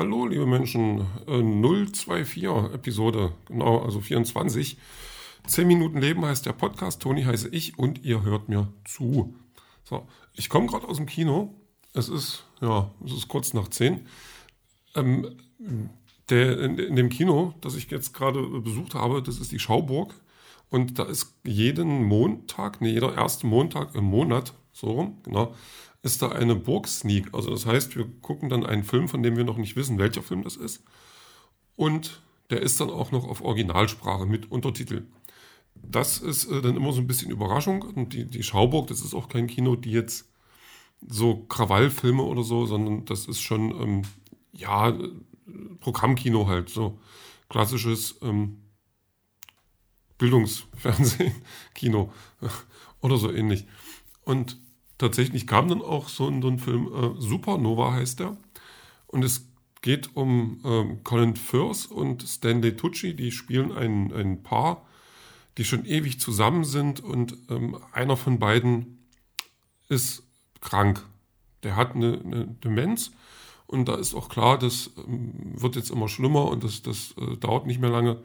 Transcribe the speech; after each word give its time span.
Hallo, 0.00 0.26
liebe 0.26 0.46
Menschen, 0.46 1.06
024 1.26 2.42
äh, 2.42 2.46
Episode, 2.72 3.34
genau, 3.44 3.80
also 3.80 4.00
24. 4.00 4.78
10 5.46 5.68
Minuten 5.68 5.98
Leben 6.00 6.24
heißt 6.24 6.46
der 6.46 6.54
Podcast, 6.54 7.02
Toni 7.02 7.24
heiße 7.24 7.50
ich 7.50 7.78
und 7.78 8.02
ihr 8.02 8.22
hört 8.22 8.48
mir 8.48 8.72
zu. 8.86 9.34
So, 9.84 10.08
ich 10.32 10.48
komme 10.48 10.68
gerade 10.68 10.88
aus 10.88 10.96
dem 10.96 11.04
Kino. 11.04 11.52
Es 11.92 12.08
ist, 12.08 12.46
ja, 12.62 12.90
es 13.04 13.12
ist 13.12 13.28
kurz 13.28 13.52
nach 13.52 13.68
10. 13.68 14.06
Ähm, 14.94 15.36
der, 16.30 16.58
in, 16.60 16.78
in, 16.78 16.96
dem 16.96 17.10
Kino, 17.10 17.52
das 17.60 17.74
ich 17.74 17.90
jetzt 17.90 18.14
gerade 18.14 18.40
besucht 18.60 18.94
habe, 18.94 19.22
das 19.22 19.38
ist 19.38 19.52
die 19.52 19.58
Schauburg. 19.58 20.14
Und 20.70 20.98
da 20.98 21.02
ist 21.02 21.34
jeden 21.44 22.04
Montag, 22.04 22.80
nee, 22.80 22.92
jeder 22.92 23.14
erste 23.14 23.46
Montag 23.46 23.94
im 23.94 24.04
Monat, 24.04 24.54
so 24.72 24.92
rum, 24.92 25.18
genau, 25.24 25.54
ist 26.02 26.22
da 26.22 26.30
eine 26.30 26.54
Burg-Sneak. 26.54 27.34
Also 27.34 27.50
das 27.50 27.66
heißt, 27.66 27.96
wir 27.96 28.06
gucken 28.22 28.48
dann 28.48 28.64
einen 28.64 28.84
Film, 28.84 29.08
von 29.08 29.22
dem 29.22 29.36
wir 29.36 29.44
noch 29.44 29.58
nicht 29.58 29.76
wissen, 29.76 29.98
welcher 29.98 30.22
Film 30.22 30.42
das 30.42 30.56
ist. 30.56 30.82
Und 31.76 32.22
der 32.50 32.62
ist 32.62 32.80
dann 32.80 32.90
auch 32.90 33.12
noch 33.12 33.26
auf 33.26 33.42
Originalsprache 33.42 34.26
mit 34.26 34.50
Untertitel. 34.50 35.06
Das 35.74 36.18
ist 36.18 36.46
äh, 36.46 36.60
dann 36.62 36.76
immer 36.76 36.92
so 36.92 37.00
ein 37.00 37.06
bisschen 37.06 37.30
Überraschung. 37.30 37.82
Und 37.82 38.12
die, 38.12 38.26
die 38.26 38.42
Schauburg, 38.42 38.88
das 38.88 39.02
ist 39.02 39.14
auch 39.14 39.28
kein 39.28 39.46
Kino, 39.46 39.76
die 39.76 39.92
jetzt 39.92 40.28
so 41.06 41.44
Krawallfilme 41.44 42.22
oder 42.22 42.42
so, 42.42 42.66
sondern 42.66 43.04
das 43.04 43.26
ist 43.26 43.40
schon, 43.40 43.70
ähm, 43.80 44.02
ja, 44.52 44.96
Programmkino 45.80 46.46
halt, 46.46 46.68
so 46.68 46.98
klassisches 47.48 48.16
ähm, 48.22 48.58
Bildungsfernsehen, 50.18 51.34
Kino 51.74 52.12
oder 53.00 53.16
so 53.16 53.32
ähnlich. 53.32 53.66
Und 54.24 54.58
tatsächlich 55.00 55.46
kam 55.46 55.68
dann 55.68 55.82
auch 55.82 56.08
so 56.08 56.28
ein, 56.28 56.42
so 56.42 56.48
ein 56.48 56.58
Film, 56.58 56.88
äh, 56.92 57.20
Supernova 57.20 57.94
heißt 57.94 58.20
der. 58.20 58.36
Und 59.06 59.24
es 59.24 59.48
geht 59.82 60.14
um 60.14 60.60
ähm, 60.64 61.02
Colin 61.04 61.36
Firth 61.36 61.90
und 61.90 62.22
Stanley 62.22 62.76
Tucci, 62.76 63.16
die 63.16 63.32
spielen 63.32 63.72
ein, 63.72 64.12
ein 64.12 64.42
Paar, 64.42 64.86
die 65.58 65.64
schon 65.64 65.84
ewig 65.84 66.20
zusammen 66.20 66.64
sind 66.64 67.00
und 67.00 67.36
ähm, 67.48 67.78
einer 67.92 68.16
von 68.16 68.38
beiden 68.38 68.98
ist 69.88 70.22
krank. 70.60 71.04
Der 71.62 71.76
hat 71.76 71.94
eine, 71.94 72.20
eine 72.20 72.46
Demenz 72.62 73.10
und 73.66 73.88
da 73.88 73.94
ist 73.96 74.14
auch 74.14 74.28
klar, 74.28 74.58
das 74.58 74.90
ähm, 74.96 75.32
wird 75.54 75.76
jetzt 75.76 75.90
immer 75.90 76.08
schlimmer 76.08 76.46
und 76.48 76.62
das, 76.62 76.82
das 76.82 77.14
äh, 77.18 77.36
dauert 77.36 77.66
nicht 77.66 77.80
mehr 77.80 77.90
lange, 77.90 78.22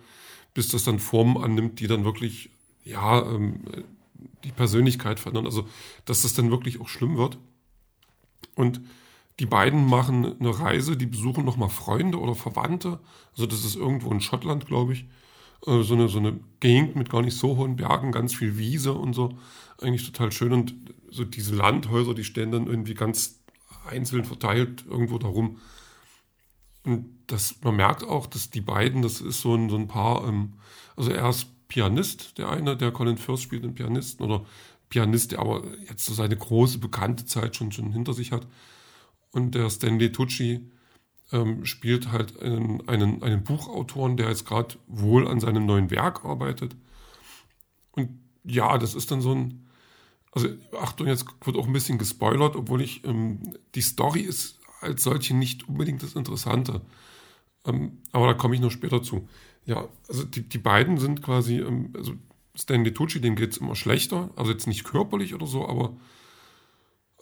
bis 0.54 0.68
das 0.68 0.84
dann 0.84 1.00
Formen 1.00 1.38
annimmt, 1.38 1.80
die 1.80 1.88
dann 1.88 2.04
wirklich, 2.04 2.50
ja, 2.84 3.22
ähm, 3.22 3.62
die 4.44 4.52
Persönlichkeit 4.52 5.20
verändern. 5.20 5.46
Also, 5.46 5.68
dass 6.06 6.24
das 6.24 6.34
dann 6.34 6.52
wirklich 6.52 6.82
auch 6.82 6.88
schlimm 6.88 7.18
wird. 7.18 7.38
Und 8.56 8.82
die 9.40 9.46
beiden 9.46 9.86
machen 9.86 10.40
eine 10.40 10.60
Reise, 10.60 10.96
die 10.96 11.06
besuchen 11.06 11.46
nochmal 11.46 11.70
Freunde 11.70 12.20
oder 12.20 12.36
Verwandte. 12.36 13.00
Also, 13.32 13.46
das 13.46 13.66
ist 13.66 13.76
irgendwo 13.76 14.12
in 14.12 14.22
Schottland, 14.22 14.66
glaube 14.66 14.94
ich. 14.94 15.06
Äh, 15.66 15.84
so 15.84 15.96
eine, 15.96 16.08
so 16.08 16.20
eine 16.20 16.40
Gegend 16.60 16.96
mit 16.96 17.10
gar 17.10 17.22
nicht 17.22 17.38
so 17.38 17.58
hohen 17.58 17.76
Bergen, 17.76 18.12
ganz 18.12 18.36
viel 18.36 18.58
Wiese 18.58 18.94
und 18.94 19.14
so. 19.14 19.38
Eigentlich 19.82 20.06
total 20.06 20.32
schön. 20.32 20.54
Und 20.54 20.76
so 21.10 21.24
diese 21.24 21.56
Landhäuser, 21.56 22.14
die 22.14 22.24
stehen 22.24 22.52
dann 22.52 22.68
irgendwie 22.68 22.94
ganz 22.94 23.40
einzeln 23.88 24.26
verteilt 24.26 24.86
irgendwo 24.88 25.18
darum. 25.18 25.60
Und 26.84 27.10
das, 27.28 27.56
man 27.64 27.76
merkt 27.76 28.04
auch, 28.04 28.28
dass 28.28 28.52
die 28.52 28.62
beiden, 28.62 29.02
das 29.02 29.22
ist 29.22 29.42
so 29.42 29.56
ein, 29.56 29.70
so 29.70 29.76
ein 29.76 29.88
Paar, 29.88 30.28
ähm, 30.28 30.54
also 30.96 31.12
er 31.12 31.30
ist 31.30 31.48
Pianist, 31.76 32.38
der 32.38 32.48
eine, 32.48 32.78
der 32.78 32.94
Colin 32.94 33.18
Firth 33.18 33.42
spielt, 33.42 33.66
einen 33.66 33.76
Pianisten 33.76 34.26
oder 34.26 34.46
Pianist, 34.88 35.34
der 35.34 35.40
aber 35.40 35.62
jetzt 35.90 36.06
so 36.06 36.14
seine 36.14 36.38
große 36.38 36.78
bekannte 36.78 37.26
Zeit 37.26 37.58
schon, 37.58 37.74
schon 37.74 37.92
hinter 37.92 38.14
sich 38.14 38.32
hat. 38.32 38.48
Und 39.32 39.56
der 39.56 39.70
Stanley 39.70 40.14
Tucci 40.14 40.72
ähm, 41.34 41.66
spielt 41.66 42.14
halt 42.14 42.40
einen, 42.40 42.88
einen, 42.88 43.22
einen 43.22 43.44
Buchautoren, 43.44 44.16
der 44.16 44.30
jetzt 44.30 44.46
gerade 44.46 44.76
wohl 44.88 45.28
an 45.28 45.42
seinem 45.42 45.66
neuen 45.66 45.92
Werk 45.92 46.24
arbeitet. 46.24 46.78
Und 47.92 48.22
ja, 48.46 48.78
das 48.78 48.96
ist 48.96 49.12
dann 49.12 49.20
so 49.20 49.36
ein, 49.36 49.68
also 50.32 50.48
Achtung, 50.80 51.08
jetzt 51.08 51.26
wird 51.44 51.58
auch 51.58 51.68
ein 51.68 51.74
bisschen 51.74 51.98
gespoilert, 51.98 52.56
obwohl 52.56 52.82
ich, 52.82 53.04
ähm, 53.04 53.54
die 53.76 53.82
Story 53.82 54.22
ist 54.22 54.60
als 54.80 55.04
solche 55.04 55.36
nicht 55.36 55.68
unbedingt 55.68 56.04
das 56.04 56.16
Interessante. 56.16 56.84
Ähm, 57.66 57.98
aber 58.14 58.28
da 58.28 58.34
komme 58.34 58.56
ich 58.56 58.62
noch 58.62 58.72
später 58.72 59.04
zu. 59.04 59.28
Ja, 59.66 59.88
also 60.08 60.24
die, 60.24 60.48
die 60.48 60.58
beiden 60.58 60.98
sind 60.98 61.22
quasi, 61.24 61.58
ähm, 61.60 61.92
also 61.96 62.14
Stanley 62.56 62.94
Tucci, 62.94 63.20
dem 63.20 63.36
geht 63.36 63.52
es 63.52 63.58
immer 63.58 63.76
schlechter, 63.76 64.30
also 64.36 64.52
jetzt 64.52 64.68
nicht 64.68 64.84
körperlich 64.84 65.34
oder 65.34 65.48
so, 65.48 65.68
aber 65.68 65.96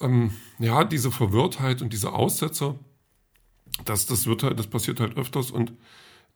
ähm, 0.01 0.31
ja, 0.59 0.83
diese 0.83 1.11
Verwirrtheit 1.11 1.81
und 1.81 1.93
diese 1.93 2.13
Aussetzer, 2.13 2.77
das, 3.85 4.05
das 4.05 4.27
wird 4.27 4.43
halt, 4.43 4.59
das 4.59 4.67
passiert 4.67 4.99
halt 4.99 5.17
öfters 5.17 5.51
und 5.51 5.73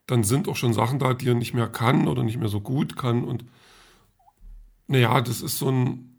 dann 0.08 0.24
sind 0.24 0.48
auch 0.48 0.56
schon 0.56 0.74
Sachen 0.74 1.00
da, 1.00 1.14
die 1.14 1.28
er 1.28 1.36
nicht 1.36 1.54
mehr 1.54 1.68
kann 1.68 2.08
oder 2.08 2.24
nicht 2.24 2.40
mehr 2.40 2.48
so 2.48 2.62
gut 2.62 2.96
kann 2.96 3.24
und 3.24 3.46
naja, 4.88 5.20
das 5.20 5.42
ist 5.42 5.60
so 5.60 5.70
ein, 5.70 6.18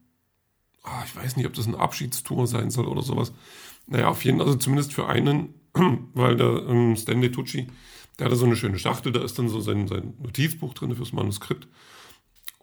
oh, 0.85 1.03
ich 1.07 1.17
weiß 1.17 1.37
nicht, 1.37 1.47
ob 1.47 1.55
das 1.55 1.67
ein 1.67 1.75
Abschiedstour 1.75 2.47
sein 2.47 2.71
soll 2.71 2.87
oder 2.87 3.03
sowas. 3.03 3.33
Naja, 3.87 4.09
auf 4.09 4.25
jeden 4.25 4.39
Fall, 4.39 4.47
also 4.47 4.59
zumindest 4.59 4.93
für 4.93 5.09
einen, 5.09 5.55
weil 6.15 6.37
der 6.37 6.67
ähm, 6.69 6.95
Stanley 6.97 7.33
Tucci, 7.33 7.69
der 8.19 8.27
hatte 8.27 8.37
so 8.37 8.47
eine 8.47 8.57
schöne 8.57 8.79
Schachtel, 8.79 9.13
da 9.13 9.23
ist 9.23 9.39
dann 9.39 9.49
so 9.49 9.61
sein, 9.61 9.87
sein 9.87 10.15
Notizbuch 10.21 10.75
drin 10.75 10.95
fürs 10.95 11.13
Manuskript. 11.13 11.69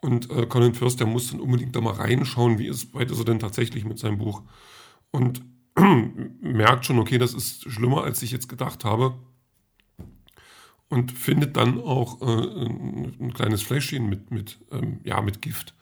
Und 0.01 0.29
äh, 0.29 0.45
Colin 0.45 0.73
First, 0.73 0.99
der 0.99 1.07
muss 1.07 1.31
dann 1.31 1.39
unbedingt 1.39 1.75
da 1.75 1.81
mal 1.81 1.93
reinschauen, 1.93 2.59
wie 2.59 2.67
ist, 2.67 2.93
weit 2.93 3.09
ist 3.09 3.19
er 3.19 3.25
denn 3.25 3.39
tatsächlich 3.39 3.85
mit 3.85 3.97
seinem 3.97 4.17
Buch. 4.17 4.43
Und 5.11 5.41
merkt 6.41 6.85
schon, 6.85 6.99
okay, 6.99 7.17
das 7.17 7.33
ist 7.33 7.69
schlimmer, 7.71 8.03
als 8.03 8.21
ich 8.21 8.31
jetzt 8.31 8.49
gedacht 8.49 8.85
habe. 8.85 9.17
Und 10.89 11.11
findet 11.11 11.57
dann 11.57 11.81
auch 11.81 12.21
äh, 12.21 12.25
ein, 12.25 13.15
ein, 13.19 13.33
kleines 13.33 13.63
Fläschchen 13.63 14.07
mit, 14.07 14.29
mit, 14.29 14.59
ähm, 14.71 14.99
ja, 15.03 15.21
mit 15.21 15.41
Gift. 15.41 15.73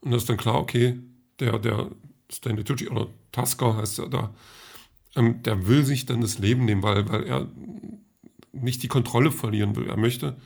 Und 0.00 0.12
da 0.12 0.16
ist 0.16 0.28
dann 0.28 0.36
klar, 0.36 0.60
okay, 0.60 1.00
der, 1.40 1.58
der 1.58 1.90
Stanley 2.30 2.62
Tucci 2.62 2.88
oder 2.88 3.08
Tasker 3.32 3.76
heißt 3.76 3.98
er 3.98 4.08
da, 4.08 4.34
ähm, 5.16 5.42
der 5.42 5.66
will 5.66 5.84
sich 5.84 6.06
dann 6.06 6.20
das 6.20 6.38
Leben 6.38 6.64
nehmen, 6.64 6.82
weil, 6.82 7.08
weil 7.08 7.24
er 7.24 7.48
nicht 8.54 8.82
die 8.82 8.88
Kontrolle 8.88 9.30
verlieren 9.30 9.76
will. 9.76 9.88
Er 9.88 9.96
möchte 9.96 10.36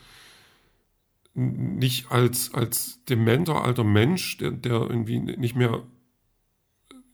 nicht 1.35 2.11
als, 2.11 2.53
als 2.55 3.05
dementer 3.09 3.63
alter 3.63 3.85
Mensch, 3.85 4.39
der, 4.39 4.51
der 4.51 4.73
irgendwie 4.73 5.21
nicht 5.21 5.55
mehr, 5.55 5.83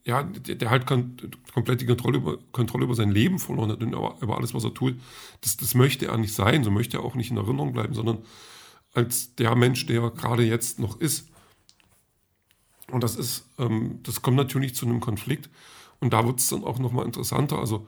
ja, 0.04 0.22
der, 0.22 0.54
der 0.54 0.70
halt 0.70 0.86
komplett 0.86 1.80
die 1.80 1.86
Kontrolle 1.86 2.18
über, 2.18 2.38
Kontrolle 2.52 2.84
über 2.84 2.94
sein 2.94 3.10
Leben 3.10 3.38
verloren 3.38 3.70
hat 3.70 3.82
und 3.82 3.92
über, 3.92 4.16
über 4.20 4.36
alles, 4.38 4.54
was 4.54 4.64
er 4.64 4.72
tut. 4.72 4.98
Das, 5.42 5.56
das 5.56 5.74
möchte 5.74 6.06
er 6.06 6.16
nicht 6.16 6.34
sein, 6.34 6.64
so 6.64 6.70
möchte 6.70 6.98
er 6.98 7.04
auch 7.04 7.14
nicht 7.14 7.30
in 7.30 7.36
Erinnerung 7.36 7.72
bleiben, 7.72 7.94
sondern 7.94 8.18
als 8.94 9.34
der 9.34 9.54
Mensch, 9.56 9.86
der 9.86 10.10
gerade 10.10 10.44
jetzt 10.44 10.78
noch 10.78 11.00
ist. 11.00 11.28
Und 12.90 13.02
das 13.02 13.16
ist, 13.16 13.46
ähm, 13.58 14.00
das 14.04 14.22
kommt 14.22 14.36
natürlich 14.36 14.74
zu 14.74 14.86
einem 14.86 15.00
Konflikt. 15.00 15.50
Und 16.00 16.12
da 16.12 16.24
wird 16.26 16.38
es 16.38 16.48
dann 16.48 16.64
auch 16.64 16.78
nochmal 16.78 17.06
interessanter. 17.06 17.58
Also 17.58 17.86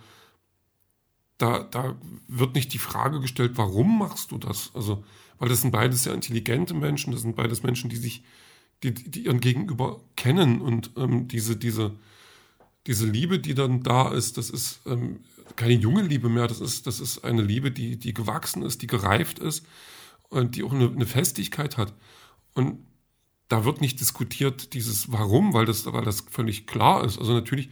da, 1.39 1.63
da 1.65 1.97
wird 2.29 2.55
nicht 2.55 2.73
die 2.73 2.79
Frage 2.79 3.21
gestellt, 3.21 3.53
warum 3.57 3.99
machst 3.99 4.31
du 4.31 4.39
das? 4.39 4.71
Also, 4.75 5.05
weil 5.39 5.49
das 5.49 5.61
sind 5.61 5.71
beides 5.71 6.05
sehr 6.05 6.15
intelligente 6.15 6.75
Menschen, 6.75 7.13
das 7.13 7.23
sind 7.23 7.37
beides 7.37 7.63
Menschen, 7.63 7.91
die 7.91 7.97
sich, 7.97 8.25
die, 8.83 8.95
die 8.95 9.25
ihren 9.25 9.41
Gegenüber 9.41 10.01
kennen 10.17 10.61
und 10.61 10.93
ähm, 10.97 11.29
diese, 11.29 11.57
diese, 11.57 11.93
diese 12.87 13.07
Liebe, 13.07 13.39
die 13.39 13.55
dann 13.55 13.83
da 13.83 14.13
ist, 14.13 14.39
das 14.39 14.49
ist 14.49 14.81
ähm, 14.87 15.21
keine 15.57 15.75
junge 15.75 16.03
Liebe 16.03 16.29
mehr, 16.29 16.47
das 16.47 16.61
ist, 16.61 16.87
das 16.87 17.01
ist 17.01 17.25
eine 17.25 17.43
Liebe, 17.43 17.71
die, 17.71 17.99
die 17.99 18.15
gewachsen 18.15 18.63
ist, 18.63 18.83
die 18.83 18.87
gereift 18.87 19.39
ist 19.39 19.67
und 20.29 20.57
die 20.57 20.63
auch 20.63 20.73
eine, 20.73 20.91
eine 20.91 21.07
Festigkeit 21.07 21.77
hat. 21.77 21.95
Und 22.55 22.79
da 23.49 23.65
wird 23.65 23.81
nicht 23.81 24.01
diskutiert 24.01 24.75
dieses 24.75 25.13
Warum, 25.13 25.53
weil 25.53 25.67
das, 25.67 25.87
weil 25.87 26.05
das 26.05 26.23
völlig 26.31 26.67
klar 26.67 27.05
ist. 27.05 27.19
Also 27.19 27.33
natürlich 27.33 27.71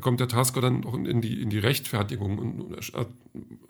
kommt 0.00 0.20
der 0.20 0.28
Tasker 0.28 0.60
dann 0.60 0.84
auch 0.84 0.94
in 0.94 1.20
die, 1.22 1.40
in 1.40 1.50
die 1.50 1.58
Rechtfertigung 1.58 2.38
und 2.38 2.92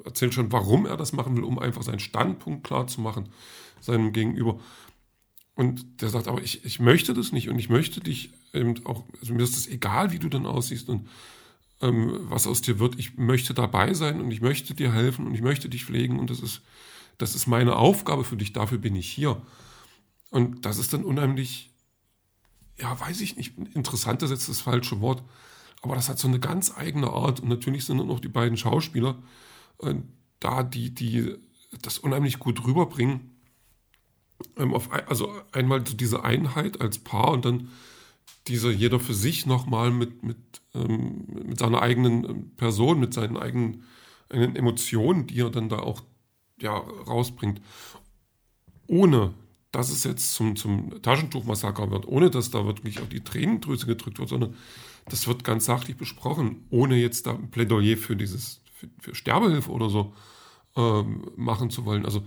erzählt 0.05 0.35
schon, 0.35 0.51
warum 0.51 0.87
er 0.87 0.97
das 0.97 1.13
machen 1.13 1.37
will, 1.37 1.45
um 1.45 1.59
einfach 1.59 1.83
seinen 1.83 2.01
Standpunkt 2.01 2.65
klar 2.65 2.87
zu 2.89 3.01
machen, 3.01 3.29
seinem 3.81 4.13
Gegenüber. 4.13 4.59
Und 5.55 6.03
der 6.03 6.09
sagt, 6.09 6.29
aber 6.29 6.43
ich, 6.43 6.65
ich 6.65 6.81
möchte 6.81 7.15
das 7.15 7.33
nicht 7.33 7.49
und 7.49 7.59
ich 7.59 7.69
möchte 7.69 8.01
dich 8.01 8.33
eben 8.53 8.85
auch, 8.87 9.05
also 9.21 9.35
mir 9.35 9.43
ist 9.43 9.57
es 9.57 9.67
egal, 9.67 10.13
wie 10.13 10.19
du 10.19 10.29
dann 10.29 10.47
aussiehst 10.47 10.89
und 10.89 11.09
ähm, 11.81 12.19
was 12.23 12.47
aus 12.47 12.61
dir 12.61 12.79
wird. 12.79 12.99
Ich 12.99 13.17
möchte 13.17 13.55
dabei 13.55 13.95
sein 13.95 14.21
und 14.21 14.31
ich 14.31 14.41
möchte 14.41 14.75
dir 14.75 14.93
helfen 14.93 15.27
und 15.27 15.35
ich 15.35 15.43
möchte 15.43 15.69
dich 15.69 15.85
pflegen 15.85 16.19
und 16.19 16.31
das 16.31 16.41
ist, 16.41 16.63
das 17.19 17.35
ist 17.35 17.47
meine 17.47 17.77
Aufgabe 17.77 18.25
für 18.25 18.37
dich, 18.37 18.53
dafür 18.53 18.79
bin 18.79 18.97
ich 18.97 19.09
hier. 19.09 19.41
Und 20.31 20.65
das 20.65 20.79
ist 20.79 20.93
dann 20.93 21.05
unheimlich, 21.05 21.71
ja, 22.79 22.99
weiß 22.99 23.21
ich 23.21 23.37
nicht, 23.37 23.57
interessant 23.75 24.23
ist 24.23 24.31
jetzt 24.31 24.49
das 24.49 24.61
falsche 24.61 25.01
Wort, 25.01 25.23
aber 25.83 25.95
das 25.95 26.09
hat 26.09 26.19
so 26.19 26.29
eine 26.29 26.41
ganz 26.41 26.77
eigene 26.77 27.11
Art. 27.11 27.41
Und 27.41 27.49
natürlich 27.49 27.85
sind 27.85 27.99
dann 27.99 28.09
noch 28.09 28.21
die 28.21 28.29
beiden 28.29 28.57
Schauspieler 28.57 29.23
äh, 29.83 29.95
da, 30.41 30.63
die, 30.63 30.95
die 30.95 31.37
das 31.83 31.99
unheimlich 31.99 32.39
gut 32.39 32.65
rüberbringen. 32.65 33.31
Ähm, 34.57 34.75
auf, 34.75 34.91
also 34.93 35.33
einmal 35.53 35.87
so 35.87 35.95
diese 35.95 36.25
Einheit 36.25 36.81
als 36.81 36.99
Paar 36.99 37.33
und 37.33 37.45
dann 37.45 37.69
dieser 38.47 38.71
jeder 38.71 38.99
für 38.99 39.15
sich 39.15 39.47
nochmal 39.47 39.91
mit, 39.91 40.23
mit, 40.23 40.39
ähm, 40.75 41.27
mit 41.45 41.59
seiner 41.59 41.83
eigenen 41.83 42.25
ähm, 42.25 42.51
Person, 42.57 43.01
mit 43.01 43.15
seinen 43.15 43.37
eigenen 43.37 43.85
einen 44.31 44.57
Emotionen, 44.57 45.27
die 45.27 45.41
er 45.41 45.51
dann 45.51 45.69
da 45.69 45.79
auch 45.79 46.03
ja, 46.61 46.77
rausbringt, 46.77 47.61
ohne 48.87 49.35
dass 49.73 49.91
es 49.91 50.05
jetzt 50.05 50.33
zum, 50.33 50.57
zum 50.57 51.03
Taschentuchmassaker 51.03 51.91
wird, 51.91 52.07
ohne 52.07 52.31
dass 52.31 52.51
da 52.51 52.65
wirklich 52.67 53.01
auf 53.01 53.09
die 53.09 53.23
Tränendrüse 53.23 53.87
gedrückt 53.87 54.19
wird, 54.19 54.29
sondern 54.29 54.55
das 55.09 55.27
wird 55.27 55.45
ganz 55.45 55.65
sachlich 55.65 55.97
besprochen, 55.97 56.67
ohne 56.71 56.97
jetzt 56.97 57.27
da 57.27 57.33
ein 57.33 57.51
Plädoyer 57.51 57.97
für 57.97 58.17
dieses, 58.17 58.61
für, 58.73 58.89
für 59.01 59.15
Sterbehilfe 59.15 59.71
oder 59.71 59.91
so 59.91 60.15
ähm, 60.77 61.31
machen 61.37 61.71
zu 61.71 61.85
wollen. 61.85 62.05
Also 62.05 62.23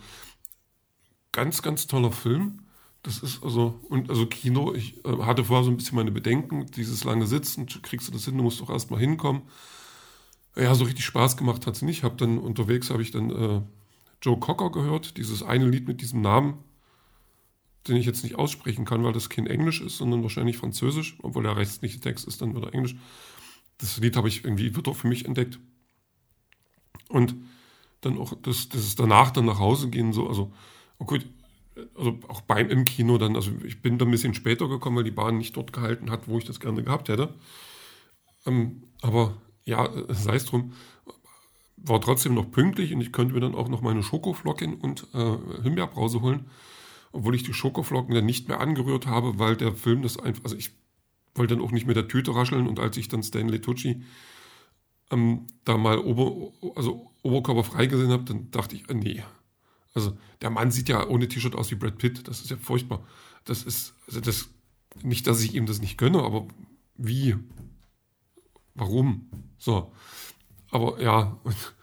ganz, 1.31 1.61
ganz 1.61 1.87
toller 1.87 2.11
Film. 2.11 2.59
Das 3.03 3.19
ist 3.19 3.43
also, 3.43 3.79
und 3.89 4.09
also 4.09 4.27
Kino, 4.27 4.73
ich 4.73 5.03
äh, 5.05 5.17
hatte 5.23 5.45
vorher 5.45 5.63
so 5.63 5.71
ein 5.71 5.77
bisschen 5.77 5.95
meine 5.95 6.11
Bedenken, 6.11 6.67
dieses 6.67 7.03
lange 7.03 7.25
Sitzen, 7.25 7.65
kriegst 7.65 8.07
du 8.07 8.11
das 8.11 8.25
hin, 8.25 8.37
du 8.37 8.43
musst 8.43 8.61
doch 8.61 8.69
erstmal 8.69 8.99
hinkommen. 8.99 9.43
Ja, 10.55 10.75
so 10.75 10.83
richtig 10.83 11.05
Spaß 11.05 11.37
gemacht 11.37 11.65
hat 11.65 11.75
es 11.75 11.81
nicht. 11.81 12.03
Hab 12.03 12.17
dann 12.17 12.37
unterwegs 12.37 12.89
habe 12.89 13.01
ich 13.01 13.11
dann 13.11 13.29
äh, 13.31 13.61
Joe 14.21 14.37
Cocker 14.37 14.71
gehört, 14.71 15.17
dieses 15.17 15.41
eine 15.41 15.67
Lied 15.67 15.87
mit 15.87 16.01
diesem 16.01 16.21
Namen, 16.21 16.55
den 17.87 17.95
ich 17.95 18.05
jetzt 18.05 18.23
nicht 18.23 18.35
aussprechen 18.35 18.85
kann, 18.85 19.03
weil 19.03 19.13
das 19.13 19.29
kein 19.29 19.47
Englisch 19.47 19.81
ist, 19.81 19.97
sondern 19.97 20.23
wahrscheinlich 20.23 20.57
Französisch, 20.57 21.17
obwohl 21.21 21.43
der 21.43 21.57
restliche 21.57 21.99
Text 21.99 22.27
ist 22.27 22.41
dann 22.41 22.55
wieder 22.55 22.73
Englisch. 22.73 22.95
Das 23.77 23.97
Lied 23.97 24.15
habe 24.15 24.27
ich 24.27 24.43
irgendwie 24.43 24.75
wieder 24.75 24.93
für 24.93 25.07
mich 25.07 25.25
entdeckt. 25.25 25.59
Und 27.09 27.35
dann 28.01 28.17
auch 28.17 28.33
das, 28.41 28.69
das 28.69 28.95
danach 28.95 29.31
dann 29.31 29.45
nach 29.45 29.59
Hause 29.59 29.89
gehen, 29.89 30.13
so, 30.13 30.27
also, 30.27 30.51
oh 30.99 31.05
also 31.95 32.19
auch 32.27 32.41
beim 32.41 32.69
im 32.69 32.85
Kino 32.85 33.17
dann, 33.17 33.35
also 33.35 33.51
ich 33.63 33.81
bin 33.81 33.97
da 33.97 34.05
ein 34.05 34.11
bisschen 34.11 34.33
später 34.33 34.67
gekommen, 34.67 34.97
weil 34.97 35.03
die 35.03 35.11
Bahn 35.11 35.37
nicht 35.37 35.55
dort 35.57 35.73
gehalten 35.73 36.11
hat, 36.11 36.27
wo 36.27 36.37
ich 36.37 36.45
das 36.45 36.59
gerne 36.59 36.83
gehabt 36.83 37.09
hätte. 37.09 37.33
Ähm, 38.45 38.83
aber 39.01 39.35
ja, 39.63 39.89
sei 40.09 40.35
es 40.35 40.45
drum, 40.45 40.73
war 41.77 42.01
trotzdem 42.01 42.33
noch 42.33 42.51
pünktlich 42.51 42.93
und 42.93 43.01
ich 43.01 43.11
könnte 43.11 43.33
mir 43.33 43.39
dann 43.39 43.55
auch 43.55 43.67
noch 43.67 43.81
meine 43.81 44.03
Schokoflocken 44.03 44.75
und 44.75 45.07
äh, 45.13 45.37
Himbeerbrause 45.63 46.21
holen, 46.21 46.49
obwohl 47.11 47.35
ich 47.35 47.43
die 47.43 47.53
Schokoflocken 47.53 48.13
dann 48.13 48.25
nicht 48.25 48.47
mehr 48.47 48.59
angerührt 48.59 49.07
habe, 49.07 49.39
weil 49.39 49.55
der 49.55 49.73
Film 49.73 50.01
das 50.01 50.17
einfach, 50.17 50.43
also 50.43 50.55
ich 50.55 50.71
wollte 51.35 51.55
dann 51.55 51.63
auch 51.63 51.71
nicht 51.71 51.87
mit 51.87 51.95
der 51.95 52.07
Tüte 52.07 52.35
rascheln 52.35 52.67
und 52.67 52.79
als 52.79 52.97
ich 52.97 53.07
dann 53.07 53.23
Stanley 53.23 53.61
Tucci 53.61 54.03
ähm, 55.11 55.47
da 55.65 55.77
mal 55.77 55.99
Ober, 55.99 56.51
also 56.75 57.11
Oberkörper 57.23 57.63
frei 57.63 57.85
gesehen 57.85 58.11
habe, 58.11 58.23
dann 58.23 58.49
dachte 58.51 58.75
ich, 58.75 58.89
äh, 58.89 58.93
nee. 58.93 59.23
Also 59.93 60.17
der 60.41 60.49
Mann 60.49 60.71
sieht 60.71 60.89
ja 60.89 61.05
ohne 61.07 61.27
T-Shirt 61.27 61.55
aus 61.55 61.69
wie 61.71 61.75
Brad 61.75 61.97
Pitt, 61.97 62.27
das 62.27 62.41
ist 62.41 62.49
ja 62.49 62.57
furchtbar. 62.57 63.05
Das 63.43 63.63
ist, 63.63 63.93
also 64.07 64.21
das, 64.21 64.49
nicht, 65.03 65.27
dass 65.27 65.41
ich 65.41 65.55
ihm 65.55 65.65
das 65.65 65.81
nicht 65.81 65.97
gönne, 65.97 66.23
aber 66.23 66.47
wie? 66.95 67.35
Warum? 68.73 69.29
So. 69.57 69.91
Aber 70.69 71.01
ja, 71.01 71.39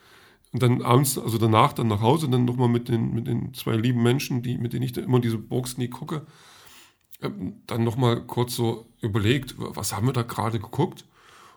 und 0.53 0.62
dann 0.62 0.83
abends, 0.83 1.19
also 1.19 1.39
danach 1.39 1.73
dann 1.73 1.89
nach 1.89 2.00
Hause, 2.00 2.29
dann 2.29 2.45
nochmal 2.45 2.69
mit 2.69 2.89
den, 2.89 3.15
mit 3.15 3.27
den 3.27 3.53
zwei 3.55 3.77
lieben 3.77 4.03
Menschen, 4.03 4.43
die, 4.43 4.56
mit 4.59 4.73
denen 4.73 4.83
ich 4.83 4.93
dann 4.93 5.05
immer 5.05 5.21
diese 5.21 5.39
Boxknie 5.39 5.89
gucke, 5.89 6.27
ähm, 7.21 7.62
dann 7.67 7.85
nochmal 7.85 8.23
kurz 8.27 8.55
so 8.55 8.87
überlegt, 9.00 9.55
was 9.59 9.95
haben 9.95 10.06
wir 10.06 10.12
da 10.12 10.23
gerade 10.23 10.59
geguckt 10.59 11.05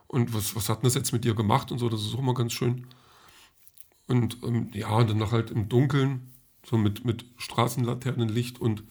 und 0.08 0.34
was, 0.34 0.56
was 0.56 0.70
hat 0.70 0.84
das 0.84 0.96
jetzt 0.96 1.14
mit 1.14 1.24
dir 1.24 1.36
gemacht 1.36 1.72
und 1.72 1.80
so, 1.80 1.88
das 1.88 2.02
ist 2.02 2.16
auch 2.16 2.20
immer 2.20 2.34
ganz 2.34 2.54
schön. 2.54 2.88
Und 4.08 4.40
ähm, 4.44 4.70
ja, 4.74 5.04
dann 5.04 5.20
noch 5.20 5.32
halt 5.32 5.52
im 5.52 5.70
Dunkeln, 5.70 6.34
so 6.66 6.78
mit, 6.78 7.06
mit 7.06 7.26
Straßenlaternenlicht 7.38 8.60
und 8.60 8.84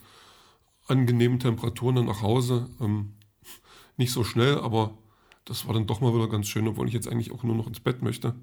angenehmen 0.86 1.38
Temperaturen 1.38 1.96
dann 1.96 2.06
nach 2.06 2.22
Hause. 2.22 2.70
Ähm, 2.80 3.12
nicht 3.96 4.12
so 4.12 4.24
schnell, 4.24 4.58
aber 4.58 4.96
das 5.44 5.66
war 5.66 5.74
dann 5.74 5.86
doch 5.86 6.00
mal 6.00 6.14
wieder 6.14 6.28
ganz 6.28 6.48
schön, 6.48 6.66
obwohl 6.66 6.88
ich 6.88 6.94
jetzt 6.94 7.08
eigentlich 7.08 7.32
auch 7.32 7.42
nur 7.42 7.54
noch 7.54 7.66
ins 7.66 7.80
Bett 7.80 8.02
möchte. 8.02 8.34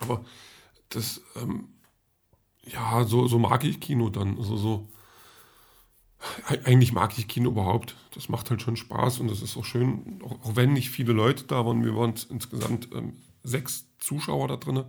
Aber 0.00 0.24
das, 0.88 1.20
ähm, 1.36 1.68
ja, 2.64 3.04
so, 3.04 3.26
so 3.26 3.38
mag 3.38 3.64
ich 3.64 3.80
Kino 3.80 4.10
dann. 4.10 4.36
Also 4.38 4.56
so, 4.56 4.88
eigentlich 6.64 6.92
mag 6.92 7.16
ich 7.18 7.28
Kino 7.28 7.50
überhaupt. 7.50 7.96
Das 8.14 8.28
macht 8.28 8.50
halt 8.50 8.62
schon 8.62 8.76
Spaß 8.76 9.20
und 9.20 9.28
das 9.30 9.42
ist 9.42 9.56
auch 9.56 9.64
schön, 9.64 10.20
auch, 10.22 10.32
auch 10.44 10.56
wenn 10.56 10.72
nicht 10.72 10.90
viele 10.90 11.12
Leute 11.12 11.44
da 11.44 11.64
waren. 11.64 11.84
Wir 11.84 11.96
waren 11.96 12.14
insgesamt 12.28 12.88
ähm, 12.94 13.16
sechs 13.42 13.86
Zuschauer 13.98 14.48
da 14.48 14.56
drin. 14.56 14.84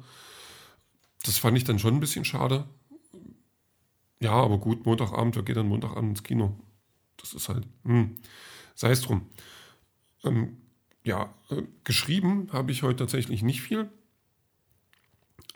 Das 1.24 1.38
fand 1.38 1.58
ich 1.58 1.64
dann 1.64 1.80
schon 1.80 1.96
ein 1.96 2.00
bisschen 2.00 2.26
schade. 2.26 2.66
Ja, 4.20 4.34
aber 4.34 4.60
gut, 4.60 4.86
Montagabend, 4.86 5.36
wer 5.36 5.44
geht 5.44 5.58
dann 5.58 5.68
Montagabend 5.68 6.12
ins 6.12 6.24
Kino? 6.24 6.60
Das 7.18 7.34
ist 7.34 7.50
halt, 7.50 7.68
hm, 7.84 8.18
sei 8.76 8.92
es 8.92 9.02
drum. 9.02 9.28
Ähm, 10.24 10.58
ja, 11.04 11.34
äh, 11.50 11.64
geschrieben 11.84 12.50
habe 12.52 12.72
ich 12.72 12.84
heute 12.84 12.98
tatsächlich 12.98 13.42
nicht 13.42 13.62
viel. 13.62 13.90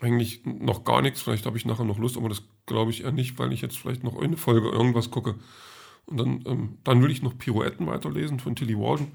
Eigentlich 0.00 0.44
noch 0.44 0.84
gar 0.84 1.00
nichts. 1.02 1.22
Vielleicht 1.22 1.46
habe 1.46 1.56
ich 1.56 1.64
nachher 1.64 1.84
noch 1.84 1.98
Lust, 1.98 2.16
aber 2.16 2.28
das 2.28 2.42
glaube 2.66 2.90
ich 2.90 3.04
eher 3.04 3.12
nicht, 3.12 3.38
weil 3.38 3.52
ich 3.52 3.62
jetzt 3.62 3.78
vielleicht 3.78 4.04
noch 4.04 4.20
eine 4.20 4.36
Folge 4.36 4.68
irgendwas 4.68 5.10
gucke. 5.10 5.36
Und 6.04 6.18
dann, 6.18 6.44
ähm, 6.46 6.78
dann 6.84 7.02
will 7.02 7.10
ich 7.10 7.22
noch 7.22 7.36
Pirouetten 7.36 7.86
weiterlesen 7.86 8.38
von 8.38 8.54
Tilly 8.54 8.76
Walden. 8.76 9.12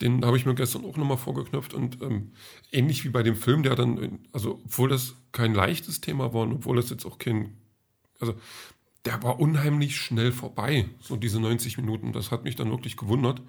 Den 0.00 0.24
habe 0.24 0.36
ich 0.36 0.46
mir 0.46 0.54
gestern 0.54 0.84
auch 0.84 0.96
nochmal 0.96 1.16
vorgeknöpft 1.16 1.72
und 1.72 2.02
ähm, 2.02 2.32
ähnlich 2.70 3.04
wie 3.04 3.08
bei 3.08 3.22
dem 3.22 3.36
Film, 3.36 3.62
der 3.62 3.76
dann, 3.76 4.18
also 4.32 4.60
obwohl 4.64 4.88
das 4.88 5.16
kein 5.32 5.54
leichtes 5.54 6.02
Thema 6.02 6.34
war 6.34 6.42
und 6.42 6.52
obwohl 6.52 6.76
das 6.76 6.90
jetzt 6.90 7.06
auch 7.06 7.18
kein, 7.18 7.56
also 8.20 8.34
der 9.06 9.22
war 9.22 9.38
unheimlich 9.40 9.96
schnell 9.96 10.32
vorbei, 10.32 10.86
so 11.00 11.16
diese 11.16 11.40
90 11.40 11.78
Minuten. 11.78 12.12
Das 12.12 12.30
hat 12.30 12.44
mich 12.44 12.56
dann 12.56 12.70
wirklich 12.70 12.96
gewundert. 12.96 13.40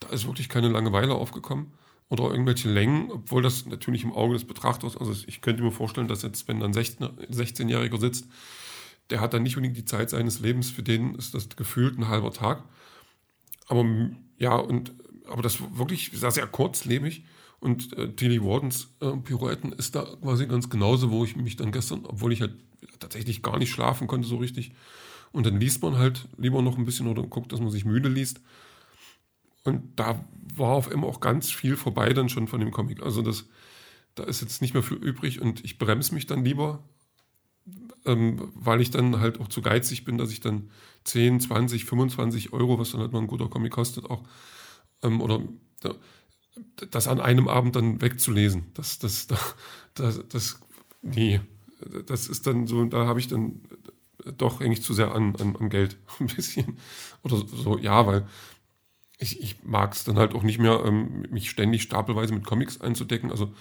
Da 0.00 0.08
ist 0.08 0.26
wirklich 0.26 0.48
keine 0.48 0.68
Langeweile 0.68 1.14
aufgekommen 1.14 1.72
oder 2.08 2.24
irgendwelche 2.30 2.70
Längen, 2.70 3.10
obwohl 3.10 3.42
das 3.42 3.66
natürlich 3.66 4.04
im 4.04 4.12
Auge 4.12 4.34
des 4.34 4.44
Betrachters, 4.44 4.96
also 4.96 5.12
ich 5.26 5.40
könnte 5.40 5.62
mir 5.62 5.72
vorstellen, 5.72 6.08
dass 6.08 6.22
jetzt, 6.22 6.46
wenn 6.48 6.60
dann 6.60 6.72
16-Jähriger 6.72 7.98
sitzt, 7.98 8.26
der 9.10 9.20
hat 9.20 9.34
dann 9.34 9.42
nicht 9.42 9.56
unbedingt 9.56 9.76
die 9.76 9.84
Zeit 9.84 10.10
seines 10.10 10.40
Lebens, 10.40 10.70
für 10.70 10.82
den 10.82 11.14
ist 11.14 11.34
das 11.34 11.48
gefühlt 11.50 11.98
ein 11.98 12.08
halber 12.08 12.30
Tag. 12.30 12.64
Aber 13.66 13.84
ja, 14.38 14.56
und 14.56 14.92
aber 15.26 15.42
das 15.42 15.58
wirklich 15.76 16.10
sehr, 16.12 16.30
sehr 16.30 16.46
kurzlebig. 16.46 17.24
Und 17.60 17.96
äh, 17.96 18.12
Tilly 18.12 18.42
Wardens 18.42 18.88
äh, 19.00 19.16
Pirouetten 19.16 19.72
ist 19.72 19.94
da 19.94 20.04
quasi 20.20 20.46
ganz 20.46 20.68
genauso, 20.68 21.10
wo 21.10 21.24
ich 21.24 21.36
mich 21.36 21.56
dann 21.56 21.72
gestern, 21.72 22.04
obwohl 22.04 22.32
ich 22.32 22.42
halt 22.42 22.54
tatsächlich 22.98 23.42
gar 23.42 23.58
nicht 23.58 23.70
schlafen 23.70 24.06
konnte 24.06 24.28
so 24.28 24.36
richtig. 24.36 24.72
Und 25.32 25.46
dann 25.46 25.58
liest 25.58 25.82
man 25.82 25.96
halt 25.96 26.28
lieber 26.36 26.62
noch 26.62 26.76
ein 26.76 26.84
bisschen 26.84 27.06
oder 27.06 27.22
guckt, 27.22 27.52
dass 27.52 27.60
man 27.60 27.70
sich 27.70 27.84
müde 27.84 28.08
liest. 28.08 28.40
Und 29.64 29.98
da 29.98 30.24
war 30.56 30.70
auf 30.70 30.90
einmal 30.90 31.10
auch 31.10 31.20
ganz 31.20 31.50
viel 31.50 31.76
vorbei 31.76 32.12
dann 32.12 32.28
schon 32.28 32.48
von 32.48 32.60
dem 32.60 32.70
Comic. 32.70 33.02
Also 33.02 33.22
das, 33.22 33.46
da 34.14 34.24
ist 34.24 34.40
jetzt 34.42 34.62
nicht 34.62 34.74
mehr 34.74 34.82
viel 34.82 34.98
übrig 34.98 35.40
und 35.40 35.64
ich 35.64 35.78
bremse 35.78 36.14
mich 36.14 36.26
dann 36.26 36.44
lieber, 36.44 36.84
ähm, 38.04 38.50
weil 38.54 38.80
ich 38.80 38.90
dann 38.90 39.20
halt 39.20 39.40
auch 39.40 39.48
zu 39.48 39.62
geizig 39.62 40.04
bin, 40.04 40.18
dass 40.18 40.30
ich 40.30 40.40
dann 40.40 40.70
10, 41.04 41.40
20, 41.40 41.84
25 41.84 42.52
Euro, 42.52 42.78
was 42.78 42.92
dann 42.92 43.00
halt 43.00 43.12
mal 43.12 43.20
ein 43.20 43.26
guter 43.26 43.48
Comic 43.48 43.72
kostet, 43.72 44.08
auch 44.10 44.22
ähm, 45.02 45.20
oder 45.20 45.40
ja, 45.84 45.94
das 46.90 47.08
an 47.08 47.20
einem 47.20 47.48
Abend 47.48 47.76
dann 47.76 48.00
wegzulesen. 48.00 48.66
Das, 48.74 48.98
das, 48.98 49.26
das, 49.94 50.28
das, 50.28 50.60
nee, 51.02 51.40
das 52.06 52.28
ist 52.28 52.46
dann 52.46 52.66
so, 52.66 52.84
da 52.84 53.06
habe 53.06 53.20
ich 53.20 53.28
dann 53.28 53.60
doch 54.38 54.60
eigentlich 54.60 54.82
zu 54.82 54.94
sehr 54.94 55.14
an, 55.14 55.36
an, 55.36 55.56
an 55.56 55.68
Geld 55.68 55.98
ein 56.20 56.28
bisschen. 56.28 56.78
Oder 57.22 57.36
so, 57.46 57.78
ja, 57.78 58.06
weil 58.06 58.26
ich, 59.18 59.40
ich 59.40 59.62
mag 59.64 59.92
es 59.92 60.04
dann 60.04 60.18
halt 60.18 60.34
auch 60.34 60.42
nicht 60.42 60.58
mehr, 60.58 60.82
ähm, 60.84 61.26
mich 61.30 61.50
ständig 61.50 61.82
stapelweise 61.82 62.34
mit 62.34 62.44
Comics 62.44 62.80
einzudecken. 62.80 63.30
Also 63.30 63.52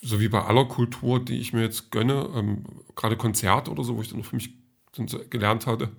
so 0.00 0.20
wie 0.20 0.28
bei 0.28 0.42
aller 0.42 0.66
Kultur, 0.66 1.24
die 1.24 1.38
ich 1.38 1.52
mir 1.52 1.62
jetzt 1.62 1.90
gönne, 1.90 2.30
ähm, 2.34 2.64
gerade 2.94 3.16
Konzerte 3.16 3.70
oder 3.70 3.84
so, 3.84 3.96
wo 3.96 4.02
ich 4.02 4.10
dann 4.10 4.22
für 4.22 4.36
mich 4.36 4.50
dann 4.96 5.06
gelernt 5.30 5.66
hatte, 5.66 5.90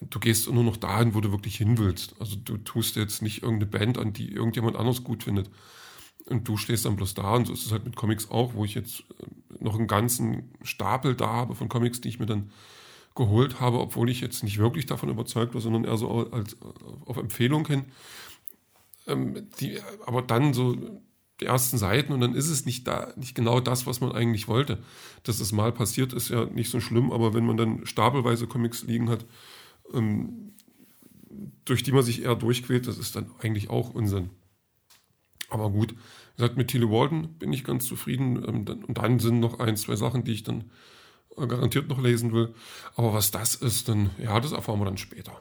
du 0.00 0.18
gehst 0.18 0.50
nur 0.50 0.64
noch 0.64 0.76
dahin, 0.76 1.14
wo 1.14 1.20
du 1.20 1.30
wirklich 1.32 1.56
hin 1.56 1.78
willst. 1.78 2.14
Also 2.18 2.36
du 2.36 2.56
tust 2.58 2.96
jetzt 2.96 3.22
nicht 3.22 3.42
irgendeine 3.42 3.70
Band 3.70 3.98
an, 3.98 4.12
die 4.12 4.32
irgendjemand 4.32 4.76
anderes 4.76 5.04
gut 5.04 5.24
findet. 5.24 5.50
Und 6.26 6.46
du 6.46 6.56
stehst 6.56 6.84
dann 6.84 6.96
bloß 6.96 7.14
da 7.14 7.34
und 7.34 7.46
so 7.46 7.52
ist 7.52 7.66
es 7.66 7.72
halt 7.72 7.84
mit 7.84 7.96
Comics 7.96 8.30
auch, 8.30 8.54
wo 8.54 8.64
ich 8.64 8.74
jetzt 8.74 9.00
äh, 9.00 9.64
noch 9.64 9.76
einen 9.76 9.88
ganzen 9.88 10.52
Stapel 10.62 11.14
da 11.16 11.28
habe 11.28 11.54
von 11.54 11.68
Comics, 11.68 12.00
die 12.00 12.08
ich 12.08 12.20
mir 12.20 12.26
dann 12.26 12.50
geholt 13.14 13.60
habe, 13.60 13.78
obwohl 13.78 14.10
ich 14.10 14.20
jetzt 14.20 14.42
nicht 14.42 14.58
wirklich 14.58 14.86
davon 14.86 15.08
überzeugt 15.08 15.54
war, 15.54 15.60
sondern 15.60 15.84
eher 15.84 15.96
so 15.96 16.30
als, 16.30 16.56
auf 17.04 17.16
Empfehlung 17.16 17.66
hin. 17.66 17.84
Ähm, 19.06 19.48
die, 19.60 19.78
aber 20.06 20.22
dann 20.22 20.54
so 20.54 20.76
die 21.40 21.46
ersten 21.46 21.76
Seiten 21.76 22.12
und 22.12 22.20
dann 22.20 22.34
ist 22.34 22.48
es 22.48 22.64
nicht 22.64 22.86
da, 22.86 23.12
nicht 23.16 23.34
genau 23.34 23.60
das, 23.60 23.86
was 23.86 24.00
man 24.00 24.12
eigentlich 24.12 24.48
wollte. 24.48 24.78
Dass 25.24 25.38
das 25.38 25.52
mal 25.52 25.72
passiert, 25.72 26.12
ist 26.12 26.30
ja 26.30 26.44
nicht 26.46 26.70
so 26.70 26.80
schlimm, 26.80 27.12
aber 27.12 27.34
wenn 27.34 27.46
man 27.46 27.56
dann 27.56 27.84
stapelweise 27.86 28.46
Comics 28.46 28.84
liegen 28.84 29.10
hat, 29.10 29.26
ähm, 29.92 30.52
durch 31.64 31.82
die 31.82 31.92
man 31.92 32.02
sich 32.02 32.22
eher 32.22 32.36
durchquält, 32.36 32.86
das 32.86 32.98
ist 32.98 33.16
dann 33.16 33.30
eigentlich 33.40 33.70
auch 33.70 33.94
Unsinn. 33.94 34.30
Aber 35.50 35.70
gut, 35.70 35.92
wie 35.92 36.36
gesagt, 36.36 36.56
mit 36.56 36.68
Thiele 36.68 36.90
Walden 36.90 37.34
bin 37.38 37.52
ich 37.52 37.64
ganz 37.64 37.86
zufrieden. 37.86 38.36
Ähm, 38.36 38.84
und 38.86 38.98
dann 38.98 39.18
sind 39.18 39.40
noch 39.40 39.60
ein, 39.60 39.76
zwei 39.76 39.96
Sachen, 39.96 40.24
die 40.24 40.32
ich 40.32 40.44
dann 40.44 40.70
garantiert 41.36 41.88
noch 41.88 42.00
lesen 42.00 42.32
will. 42.32 42.54
Aber 42.96 43.12
was 43.12 43.30
das 43.30 43.54
ist, 43.54 43.88
dann, 43.88 44.10
ja, 44.18 44.38
das 44.40 44.52
erfahren 44.52 44.80
wir 44.80 44.84
dann 44.84 44.98
später. 44.98 45.40